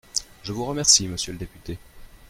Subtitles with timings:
[0.41, 1.77] Je vous remercie, monsieur le député.